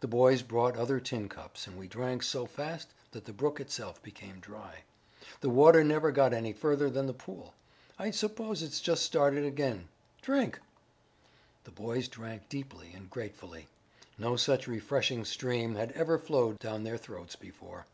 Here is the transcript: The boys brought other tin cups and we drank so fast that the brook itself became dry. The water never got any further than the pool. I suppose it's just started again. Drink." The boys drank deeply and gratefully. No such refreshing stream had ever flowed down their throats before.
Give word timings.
The 0.00 0.06
boys 0.06 0.42
brought 0.42 0.76
other 0.76 1.00
tin 1.00 1.30
cups 1.30 1.66
and 1.66 1.78
we 1.78 1.88
drank 1.88 2.22
so 2.22 2.44
fast 2.44 2.88
that 3.12 3.24
the 3.24 3.32
brook 3.32 3.58
itself 3.58 4.02
became 4.02 4.38
dry. 4.38 4.80
The 5.40 5.48
water 5.48 5.82
never 5.82 6.12
got 6.12 6.34
any 6.34 6.52
further 6.52 6.90
than 6.90 7.06
the 7.06 7.14
pool. 7.14 7.54
I 7.98 8.10
suppose 8.10 8.62
it's 8.62 8.82
just 8.82 9.02
started 9.04 9.46
again. 9.46 9.88
Drink." 10.20 10.60
The 11.64 11.70
boys 11.70 12.06
drank 12.06 12.50
deeply 12.50 12.92
and 12.92 13.08
gratefully. 13.08 13.66
No 14.18 14.36
such 14.36 14.66
refreshing 14.68 15.24
stream 15.24 15.74
had 15.76 15.90
ever 15.92 16.18
flowed 16.18 16.58
down 16.58 16.84
their 16.84 16.98
throats 16.98 17.34
before. 17.34 17.86